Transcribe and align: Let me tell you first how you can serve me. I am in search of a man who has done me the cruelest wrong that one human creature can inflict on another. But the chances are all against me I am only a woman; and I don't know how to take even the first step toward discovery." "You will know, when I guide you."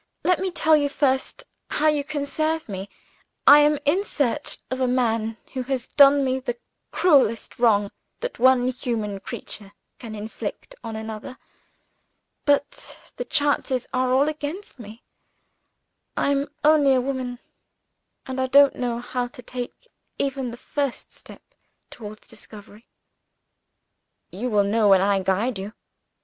Let 0.23 0.39
me 0.39 0.49
tell 0.49 0.75
you 0.75 0.89
first 0.89 1.43
how 1.69 1.85
you 1.87 2.03
can 2.03 2.25
serve 2.25 2.67
me. 2.67 2.89
I 3.45 3.59
am 3.59 3.77
in 3.85 4.03
search 4.03 4.57
of 4.71 4.79
a 4.79 4.87
man 4.87 5.37
who 5.53 5.61
has 5.69 5.85
done 5.85 6.25
me 6.25 6.39
the 6.39 6.57
cruelest 6.89 7.59
wrong 7.59 7.91
that 8.21 8.39
one 8.39 8.67
human 8.69 9.19
creature 9.19 9.73
can 9.99 10.15
inflict 10.15 10.73
on 10.83 10.95
another. 10.95 11.37
But 12.45 13.13
the 13.17 13.25
chances 13.25 13.85
are 13.93 14.11
all 14.11 14.27
against 14.27 14.79
me 14.79 15.03
I 16.17 16.31
am 16.31 16.49
only 16.63 16.95
a 16.95 16.99
woman; 17.01 17.37
and 18.25 18.39
I 18.39 18.47
don't 18.47 18.77
know 18.77 18.97
how 18.97 19.27
to 19.27 19.43
take 19.43 19.87
even 20.17 20.49
the 20.49 20.57
first 20.57 21.13
step 21.13 21.43
toward 21.91 22.21
discovery." 22.21 22.87
"You 24.31 24.49
will 24.49 24.63
know, 24.63 24.89
when 24.89 24.99
I 25.01 25.21
guide 25.21 25.59
you." 25.59 25.73